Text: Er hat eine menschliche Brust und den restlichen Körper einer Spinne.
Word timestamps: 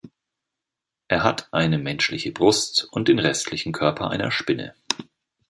Er 1.09 1.21
hat 1.23 1.47
eine 1.53 1.77
menschliche 1.77 2.31
Brust 2.31 2.87
und 2.89 3.07
den 3.07 3.19
restlichen 3.19 3.71
Körper 3.71 4.09
einer 4.09 4.31
Spinne. 4.31 4.73